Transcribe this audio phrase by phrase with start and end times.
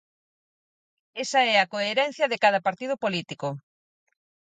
[1.23, 3.47] Esa é a coherencia de cada partido político.